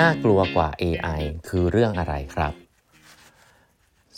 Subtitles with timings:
[0.00, 2.52] น่ากลัวกว่า AI คือเรื่องอะไรครับ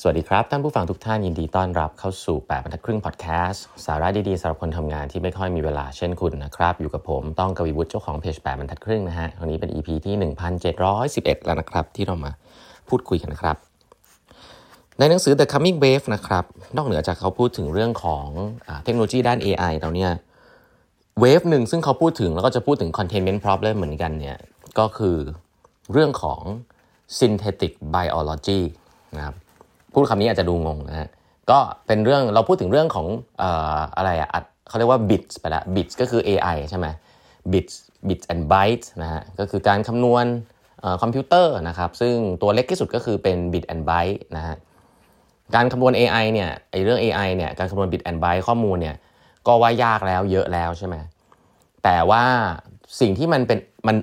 [0.01, 10.15] สวัสดีครับ ท่านผู้ฟังทุกท่านยินดีต้อนรับเข้าสู่ 8บรรทัดครึ่งพอดแคสต์สาระดีๆสำหรับคนทำงานที่ไม่ค่อยมีเวลาเช่นคุณนะครับ อยู่กับผมต้องกวีวุฒิเจ้าของเพจ8บรรทัดครึ่งนะฮะวันนี้เป็น EP ที่
[10.81, 12.31] 1711 แล้วนะครับ ที่เรามา
[12.89, 13.57] พูดคุยกันนะครับ
[14.99, 16.45] ในหนังสือ The Coming Wave นะครับ
[16.77, 18.27] นอกเหนือจากเขาพูดถึงเรื่องของ
[18.85, 20.11] เทคโนโลยีด้าน AI เราเนี่ย
[21.21, 24.37] เวฟหนึ่งซึ่งเขาพูดถึงแล้วก็จะพูดถึง containment problem เหมือนกันเนี่ย
[24.79, 25.17] ก็คือ
[25.93, 26.41] เรื่องของ
[27.19, 28.61] synthetic biology
[29.17, 29.35] นะครับ
[29.93, 31.09] พูดคำนี้อาจจะดูงงนะฮะ
[31.51, 33.07] ก็เป็นเรื่องเราพูดถึงเรื่องของ
[33.97, 34.29] อะไรอะ
[34.69, 36.87] เขาเรียกว่า bits ไปละ bits ก็คือ AI ใช่ไหม
[37.53, 37.75] bits
[38.09, 40.25] bits and bytes นะฮะก็คือการคำนวณ
[41.03, 44.57] คอมพิวเตอร์นะครับซึ่งตัวเล็กที่สุดก็คือเป็น bit and byte นะฮะ
[45.55, 48.97] การคำนวณ AI เนี่ยไอเรื่อง AI เนี่ยการคำนวณ bit and byte ข้อมูลเนี่ย
[49.47, 50.97] ก็ว่ายากแล้วเยอะแล้วใช่ไหม
[51.85, 52.25] แต่ว่า
[53.01, 53.97] สิ่งที่มันเป็น มัน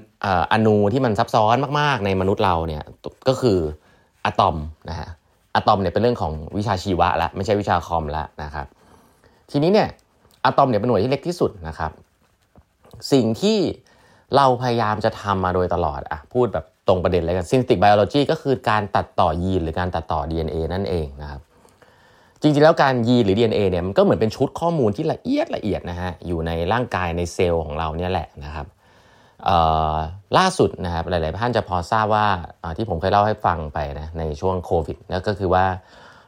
[0.51, 2.83] อนูที่มันซับซ้อนมาก ๆ ในมนุษย์เราเนี่ย
[3.27, 3.57] ก็คือ
[4.25, 4.57] อะตอม
[4.89, 5.09] นะฮะ
[5.55, 8.65] อะตอมเนี่ยเป็นเรื่องของวิชาชีวะละไม่ใช่วิชาคอมละนะครับ
[9.52, 9.87] ทีนี้เนี่ย
[10.45, 11.91] อะตอมเนี่ยเป็นหน่วยที่เล็กที่สุดนะครับ
[13.11, 13.57] สิ่งที่
[14.35, 21.41] เราพยายามจะทำมาโดยตลอดอะพูดแบบตรงประเด็นเลยกันซินติกไบโอโลจีก็คือการตัดต่อยีนหรือการตัดต่อ DNA นั่นเองนะครับ
[22.41, 28.65] จริงๆแล้วการยีนหรือ DNA เนี่ยมันก็เหมือนเป็นชุดข้อมูลที่ละเอียดละเอียดนะฮะอยู่ในร่างกายในเซลล์ของเราเนี่ยแหละนะครับ
[30.38, 32.28] ล่าสุดนะครับหลาย ๆ ท่านจะพอทราบว่า
[32.78, 35.66] ที่ผมเคยเล่าให้ฟังไปนะในช่วงโควิดนั่นก็คือว่า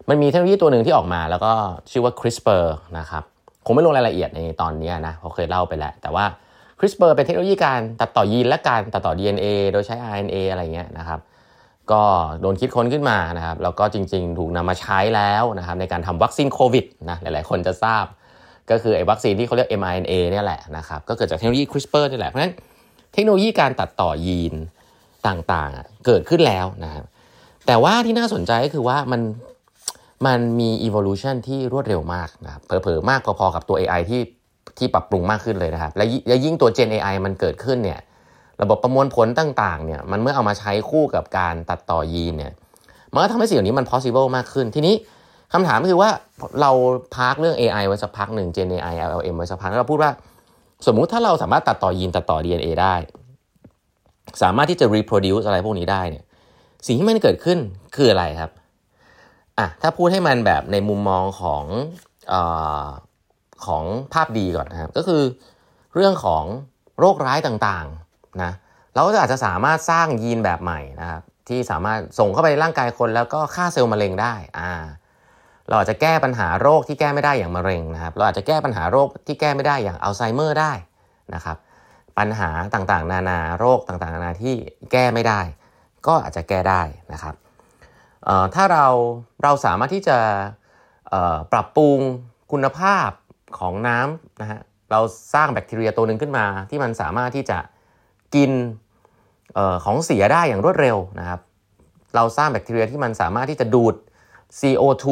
[0.09, 1.51] มันมีเทคโนโลยีตัวหนึ่งที่ออกมา แล้วก็
[1.91, 2.65] ชื่อว่า CRISPR
[2.99, 3.23] นะครับ
[3.65, 6.25] ผมไม่ลงรายละเอียดในตอนนี้นะเขาเคยเล่าไปแล้ว แต่ว่า
[6.79, 11.19] CRISPR เป็นเทคโนโลยีการตัดต่อยีนและการตัดต่อ DNA โดยใช้ RNA อะไรเงี้ยนะครับ
[11.91, 12.03] ก็
[12.41, 18.05] โดนคิดค้นขึ้นมานะครับแล้วก็จริง ๆ ถูกนำมาใช้แล้วนะครับในการทำวัคซีนโควิดนะหลาย ๆ คนจะทราบ
[18.71, 22.53] ก็คือไอ้วัคซีนที่เขาเรียก mRNA เนี่ยแหละนะครับก็เกิดจากเทคโนโลยี CRISPR นี่แหละเพราะฉะนั้น
[23.13, 24.53] เทคโนโลยีการตัดต่อยีน
[25.27, 27.05] ต่างๆ เกิดขึ้นแล้วนะครับ
[27.65, 29.21] แต่ว่าที่น่าสนใจก็คือว่ามัน
[30.25, 34.21] มันมี evolution ที่รวดเร็วมากนะครับเผลอๆมากพอๆกับตัว AI ที่
[34.77, 37.99] ที่ปรับปรุงมากขึ้นเลยนะครับ และยิ่งตัว Gen AI มันเกิดขึ้นเนี่ย
[38.61, 42.53] ระบบประมวลผลต่างๆเนี่ยมันเมื่อเอามาใช้คู่กับการตัดต่อยีนเนี่ย
[43.13, 44.95] มันก็ทำให้สิ่งนี้มัน possible มากขึ้น ทีนี้
[45.53, 46.09] คำถามก็คือว่า
[46.61, 46.71] เรา
[47.17, 50.11] พักเรื่อง AI ไว้สักพักหนึ่ง Gen AI LLM ไว้สักพักแล้วเราพูดว่า
[50.85, 52.95] สมมุติถ้าเราสามารถตัดต่อยีนตัดต่อ DNA ได้
[54.41, 56.23] สามารถที่จะ reproduce อะไรพวกนี้ได้เนี่ย
[56.87, 57.57] สิ่งที่มันเกิดขึ้น
[57.95, 58.51] คืออะไรครับ
[59.59, 61.63] อะถ้าพูดให้มันแบบในมุมมองของ
[62.33, 62.35] อ
[63.65, 63.83] ของ
[64.13, 65.21] ภาพดีก่อนนะครับ ก็คือ
[65.95, 66.43] เรื่องของ
[66.99, 68.51] โรคร้ายต่างๆนะ
[68.93, 74.71] เราก็อาจจะสามารถสร้างยีนแบบใหม่นะครับที่สามารถส่งเข้าไปในร่างกายคนแล้วก็ฆ่าเซลล์มะเร็งได้อ่า
[75.67, 80.73] เราอาจจะแก้ปัญหาโรคที่แก้ไม่ได้อย่างมะเร็งนะครับ เราอาจจะแก้ปัญหาโรคที่แก้ไม่ได้อย่างอัลไซเมอร์ได้
[81.35, 81.57] นะครับ
[82.17, 84.55] ปัญหาต่างๆ นานาโรคต่างๆ นานาที่
[84.91, 85.41] แก้ไม่ได้
[86.07, 86.81] ก็อาจจะแก้ได้
[87.13, 87.35] นะครับ
[88.55, 88.87] ถ้าเรา
[89.43, 90.17] เราสามารถที่จะ
[91.51, 91.99] ปรับปรุง
[92.51, 93.09] คุณภาพ
[93.59, 94.59] ของน้ำนะฮะ
[94.91, 94.99] เรา
[95.33, 97.57] สร้างแบคทีเรียตัวหนึ่งขึ้นมา ที่มันสามารถที่จะ
[98.35, 98.51] กิน
[99.57, 101.39] ออของเสียได้อย่างรวดเร็วนะครับ
[102.15, 103.95] เราสร้างแบคทีเรียที่มันสามารถที่จะดูด
[104.59, 105.05] CO2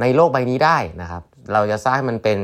[0.00, 2.38] ในโลกใบนี้ได้นะครับ เราจะสร้างมันเป็น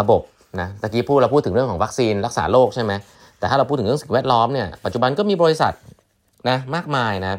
[0.00, 0.22] ระบบ
[0.60, 2.92] นะตะกี้พูดเราพูดถึงเรื่องของวัคซีนรักษาโรคใช่ไหม
[3.38, 5.72] แต่ถ้าเราพูดถึงเรื่องสิ่งแวดล้อมเนี่ยปัจจุบันก็มีบริษัท
[6.48, 7.38] นะมากมายนะ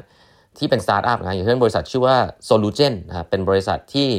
[0.58, 2.16] ที่เป็นสตาร์ทอัพนะอย่างเช่นบริษัทชื่อว่า
[2.47, 4.09] Solugen นะครับเป็นบริษัทที่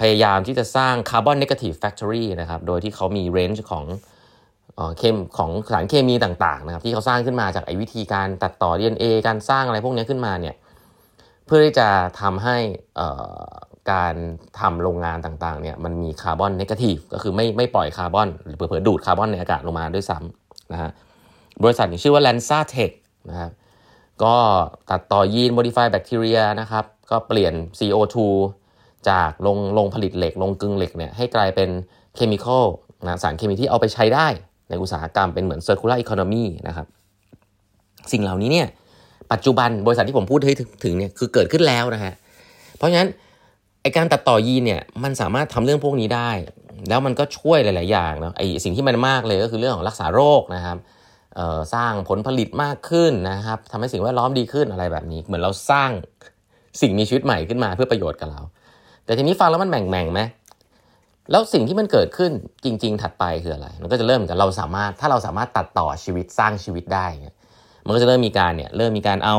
[0.00, 3.84] พยายามที่จะสร้าง carbon negative factory นะครับโดยที่เขามี range ของ
[4.98, 10.54] เคมของสารเคมีต่างๆนะครับที่เขาสร้างขึ้นมาจากไอ้วิธีการตัดต่อ DNA การสร้างอะไรพวกนี้ขึ้นมาเนี่ย
[11.54, 11.88] เพื่อที่จะ
[12.20, 12.56] ทำให้
[13.92, 14.14] การ
[14.60, 20.90] ทำโรงงานต่างๆเนี่ยมันมี carbon negative ก็คือไม่ไม่ปล่อยคาร์บอนหรือเผลอดูดคาร์บอนในอากาศลงมาด้วยซ้ำำนะฮะ
[21.62, 22.92] บริษัทนี้ชื่อว่า Lanza Tech
[23.30, 23.50] นะครับ
[24.24, 24.34] ก็
[24.90, 28.16] ตัดต่อยีน modify bacteria นะครับ ก็เปลี่ยน CO2
[29.08, 31.68] จากลงลงผลิตเหล็กลงกึ่งเหล็กเนี่ยให้กลายเป็น
[32.14, 32.66] เคมีคอล
[33.04, 34.26] นะสารเคมีที่เอาไปใช้ได้
[34.68, 36.86] ในอุตสาหกรรมเป็นเหมือน circular economy นะครับ
[38.12, 38.68] สิ่งเหล่านี้เนี่ย
[39.32, 42.14] ปัจจุบันบริษัทที่ผมพูดให้ถึงเนี่ยคือเกิดขึ้นแล้วนะฮะ
[42.76, 43.08] เพราะฉะนั้น
[43.82, 46.30] ไอการตัดต่อยีนเนี่ยมันสามารถทำเรื่องพวกนี้ได้
[46.88, 50.76] แล้วมันก็ช่วยหลาย ๆ อย่างเนาะไอสิ่งที่มันมากเลยก็คือเรื่องของรักษาโรคนะครับ
[51.74, 55.90] สร้างผลผลิตมากขึ้นนะครับทำให้สิ่งแวดล้อมดีขึ้นอะไรแบบนี้ เหมือนเราสร้าง
[56.80, 58.40] สิ่งมีชีวิตใหม่ขึ้นมาเพื่อประโยชน์กับเรา
[59.04, 60.20] แต่ทีนี้ฟังแล้วมันแหม่งๆไหม
[61.30, 62.30] แล้วสิ่งที่มันเกิดขึ้น
[62.64, 67.06] จริง ๆ ถัดไปคืออะไร มันก็จะเริ่มกันเราสามารถถ้าเราสามารถตัดต่อชีวิตสร้างชีวิตได้
[67.84, 69.36] มันก็จะเริ่มมีการเนี่ยเริ่มมีการเอา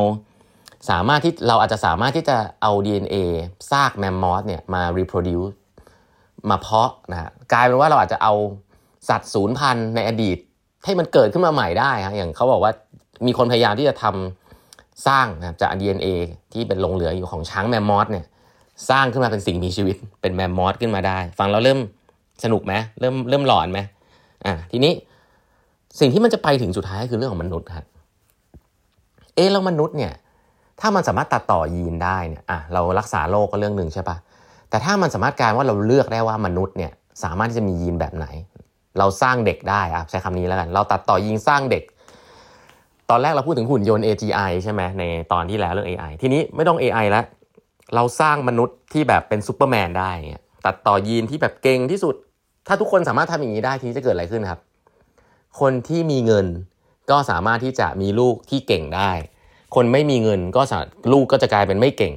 [0.90, 3.16] สามารถที่เราอาจจะสามารถที่จะเอา DNA
[3.72, 5.56] ซากแมมมอสเนี่ยมา reproduce
[6.50, 8.34] มาเพาะนะฮะกลายเป็นว่าเราอาจจะเอา
[9.10, 10.38] สัตว์ศูนย์พันในอดีต
[10.86, 12.72] ให้มันเกิดขึ้นมาใหม่ได้ฮะอย่างเขาบอกว่า
[13.26, 16.08] มีคนพยายามที่จะทำสร้างนะจาก DNA
[16.54, 18.26] ที่เป็นหลงเหลืออยู่ของช้างแมมมอสเนี่ย
[18.90, 21.80] สร้างขึ้นมาเป็นสิ่งมีชีวิตเป็นแมมมอสขึ้นมาได้ ฟังเราเริ่ม
[22.44, 23.80] สนุกไหมเริ่มเริ่มหลอนไหม
[24.46, 24.94] อะทีนี้
[26.00, 27.86] สิ่งที่มันจะไปถึงสุดท้ายคือเรื่องของมนุษย์ครับ
[29.36, 30.14] เอ๊แล้วมนุษย์เนี่ย
[30.80, 34.18] ถ้ามันสามารถตัดต่อยีนได้เนี่ยอะเรารักษาโรคก็เรื่องหนึ่งใช่ปะ
[34.70, 36.92] แต่ถ้ามันสามารถการว่าเราเลือกได้ว่ามนุษย์เนี่ย
[37.24, 38.28] สามารถที่จะมียีนแบบไหน
[39.00, 41.84] เราสร้างเด็กได้อะใช้คำนี้แล้วกัน เราตัดต่อยีนสร้างเด็ก
[43.10, 47.26] ตอนแรกเราพูดถึงหุ่นยนต์ AGI ใช่ไหมในตอนที่แล้วเรื่อง AI ทีนี้ไม่ต้อง AI แล้ว
[47.96, 52.16] เราสร้างมนุษย์ที่แบบเป็นซูเปอร์แมนได้เนี่ยตัดต่อยีนที่แบบเก่งที่สุด
[52.68, 54.60] ถ้าทุกคนสามารถทำอย่างนี้ได้ทีนี้จะเกิดอะไรขึ้นครับ
[55.60, 56.46] คนที่มีเงิน
[57.12, 59.12] ก็สามารถที่จะมีลูกที่เก่งได้
[59.76, 60.62] คนไม่มีเงินก็
[61.12, 62.14] ลูกก็จะกลายเป็นไม่เก่ง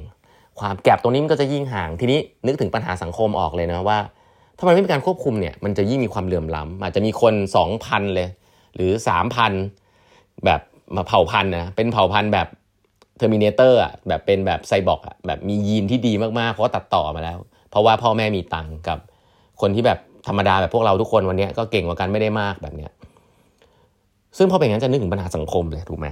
[0.59, 3.99] ความ gap ตรงนี้มันก็จะยิ่งห่างทีนี้นึกถึงปัญหาสังคมออกเลยนะว่า
[4.57, 8.27] ถ้ามันไม่มีการควบคุมเนี่ยมันจะยิ่งมีความเหลื่อมล้ำอาจจะมีคนสองพันธุ์เลย
[8.75, 9.51] หรือสามพันธุ์
[10.45, 10.61] แบบ
[10.95, 12.47] มาเผ่าพันธุ์นะเป็นเผ่าพันธุ์แบบ
[13.17, 17.37] Terminator อะแบบเป็นแบบไซบอร์กอะแบบมียีนที่ดีมากๆเพราะตัดต่อมาแล้ว
[17.69, 18.99] เพราะว่าพ่อแม่มีตังกับ
[19.61, 22.91] คนที่แบบธรรมดาแบบพวกเราทุกคนวันนี้ก็เก่งกว่ากันไม่ได้มากแบบเนี้ย
[24.37, 26.07] ซึ่งพอเป็นอย่างนั้นจะนึกถึงปัญหาสังคมเลยถูกไหม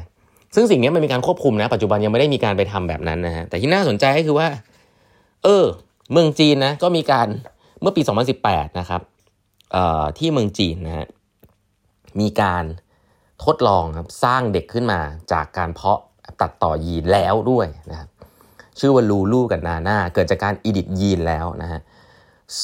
[0.56, 4.48] ซึ่งสิ่งนี้มันมีการควบคุมนะ ปัจจุบันยังไม่ได้มีการไปทำแบบนั้นนะฮะแต่ที่น่าสนใจก็คือว่า
[5.44, 5.66] เออ
[6.12, 7.28] เมืองจีนนะก็มีการ
[7.82, 8.02] เมื่อปี
[8.40, 9.02] 2018 นะครับ
[10.18, 11.08] ที่เมืองจีนนะฮะ
[12.20, 12.64] มีการ
[13.46, 15.00] ทดลองครับสร้างเด็กขึ้นมา
[15.32, 16.00] จากการเพาะ
[16.42, 18.10] ตัดต่อยีนแล้วด้วยนะครับ
[18.80, 21.82] ชื่อว่าลูลูกับนาน่าเกิดจากการอิดิทยีนแล้วนะฮะ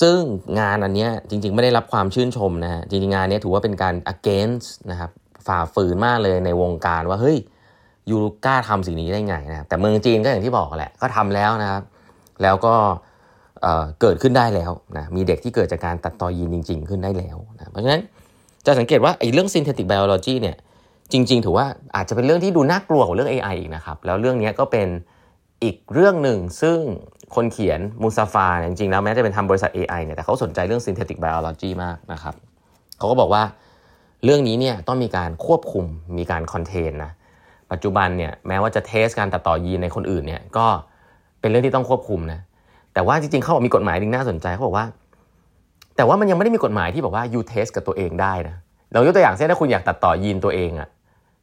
[0.02, 0.20] ซึ่ง
[0.60, 5.12] งานอันนี้จริงๆ ไม่ได้รับความชื่นชมนะฮะจริงๆ งานนี้ถือว่าเป็นการ against นะครับ
[5.48, 7.38] ฝ่าฝืนมากเลยในวงการว่าเฮ้ย
[8.10, 11.84] ยูกล้าทำสิ่งนี้ได้ไงนะแต่เมืองจีนก็อย่างที่บอกแหละก็ทำแล้วนะครับ
[12.44, 12.74] แล้วก็
[14.02, 18.02] เกิดขึ้นได้แล้วนะมีเด็กที่เกิดจากการตัดต่อยีนจริง ๆ ขึ้นได้แล้วนะเพราะฉะนั้น
[18.66, 20.56] จะสังเกตว่าไอ้เรื่อง synthetic biology เนี่ย
[21.12, 21.66] จริง ๆ ถือว่า
[21.96, 24.88] อาจจะเป็นเรื่องที่ดูน่ากลัวกว่าเรื่อง AI อีกนะครับ แล้วเรื่องนี้ก็เป็น
[25.64, 26.80] อีกเรื่องหนึ่งซึ่ง
[27.36, 32.36] คนเขียนมูซาฟาจริงๆแล้วแม้จะเป็นทำบริษัท AI เนี่ยแต่เขาสนใจเรื่อง synthetic biology มากนะครับ
[32.98, 33.44] เขาก็บอกว่า
[34.24, 35.86] เรื่องนี้เนี่ยต้องมีการควบคุม
[36.18, 37.12] มีการคอนเทนนะ
[37.72, 40.66] ปัจจุบันเนี่ยแม้ว่าจะเทสการตัดต่อยีนในคนอื่นเนี่ยก็
[41.42, 42.40] เป็นเรื่องที่ต้องควบคุมนะ
[42.94, 44.86] แต่ว่าจริงๆเขาบอกมีกฎหมายดึงน่าสนใจเขาบอกว่า
[45.96, 48.56] แต่ว่ามันยังไม่ได้มีกฎหมายที่บอกว่า you test กับตัวเองได้นะ
[48.94, 50.88] เรายกตัวอย่างเช่นถ้าคุณอยากตัดต่อยีนตัวเองอะ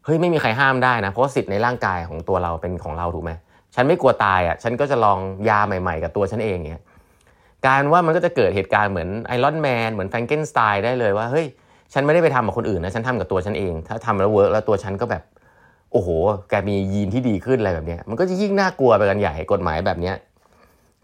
[0.05, 3.33] เฮ้ยไม่มีใครห้ามได้นะเพราะสิทธิ์ในร่างกายของตัวเราเป็นของเราถูกไหม
[3.75, 6.83] ฉันไม่กลัวตายอะฉันก็จะลองยาใหม่ ๆ กับตัวฉันเองเนี่ย
[7.67, 11.47] กลายว่ามันก็จะเกิดเหตุการณ์เหมือน Iron Man เหมือน Frankenstein ได้เลยว่าเฮ้ย
[11.95, 15.23] ฉันไม่ได้ไปทำกับคนอื่นนะฉันทำกับตัวฉันเอง ถ้าทำแล้ว work แล้วตัวฉันก็แบบ
[15.93, 16.09] โอ้โห
[16.51, 20.13] แกมียีนที่ดีขึ้นอะไรแบบนี้มันก็จะยิ่งน่ากลัวไปกันใหญ่กฎหมายแบบนี้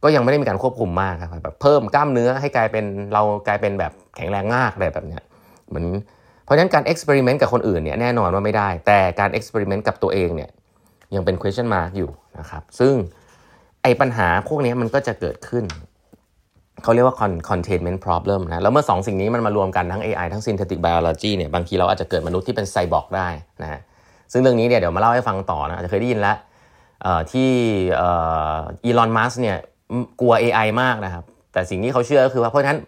[0.02, 5.18] ก็ยังไม่ได้มีการควบคุมมากครับแบบเพิ่มกล้ามเนื้อให้กลายเป็นเรากลายเป็นแบบแข็งแรงมากอะไรแบบนี้
[5.68, 5.86] เหมือน
[6.44, 10.50] เพราะฉะนั้นการเอ็กซ์เพร์เมนต์กับคนอื่นเนี่ยแน่นอนว่าไม่ได้ แต่การเอ็กซ์เพร์เมนต์กับตัวเองเนี่ย
[11.14, 12.94] ยังเป็น question mark อยู่นะครับซึ่ง
[13.82, 15.64] ไอ้ปัญหาพวกนี้มันก็จะเกิดขึ้น
[16.84, 17.16] เขาเรียกว่า
[17.50, 23.28] containment problem นะ แล้วเมื่อสองสิ่งนี้มันมารวมกันทั้ง AI ทั้ง synthetic biology เนี่ย บางทีเราอาจจะเกิดมนุษย์ที่เป็นไซบอร์กได้
[23.62, 23.80] นะ
[24.32, 26.36] ซึ่งเรื่องนี้เนี่ยเดี๋ยวมาเล่าให้ฟังต่อนะ อาจจะเคยได้ยินแล้ว
[27.32, 27.50] ที่
[28.84, 29.56] อีลอน มัสเนี่ย
[30.20, 32.80] กลัว AI มากนะครับ แต่สิ่งที่เขาเชื่อก็คือว่าเพราะฉะนั้น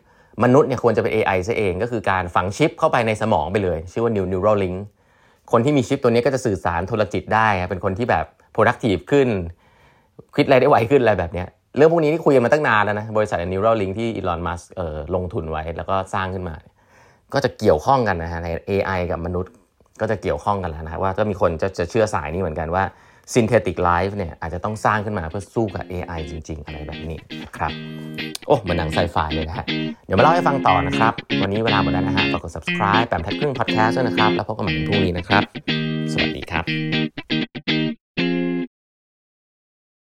[0.44, 4.78] มนุษย์เนี่ยควรจะเป็น AI ซะเอง ก็คือการฝังชิปเข้าไปในสมองไปเลย ชื่อว่า New Neural Link
[5.52, 9.28] คนที่มีชิปตัวนี้ก็จะสื่อสารโทรจิตได้ เป็นคนที่แบบ productive ขึ้น
[10.34, 11.44] คิดอะไรได้ไวขึ้นอะไรแบบนี้
[11.76, 16.54] เรื่องพวกนี้ที่คุยกันมาตั้งนานแล้วนะบริษัท Neural Link ที่อีลอนมัสเอ่อลงทุนไว้แล้วก็สร้างขึ้นมา
[17.34, 19.52] ก็จะเกี่ยวข้องกันนะฮะใน AI กับมนุษย์
[20.00, 22.84] ก็จะเกี่ยวข้องกันแล้วนะว่าก็มีคนจะจะเชื่อสายนี้เหมือนกันว่า
[23.34, 27.18] synthetic life เนี่ยอาจจะต้องสร้างขึ้นมาเพื่อสู้กับ AI จริง ๆ อะไรแบบนี้
[27.56, 27.72] ครับ
[28.46, 29.66] โอ้เหมือนหนังไซไฟเลยนะฮะ
[30.06, 35.42] เดี๋ยวมาเล่าให้ฟังต่อนะครับ วันนี้เวลาหมดแล้วนะฮะฝากกด subscribe แปมทัดครึ่ง podcast ด้วยนะครับ แล้วพบกันใหม่พรุ่งนี้นะครับ
[36.12, 36.64] สวัสดีครับ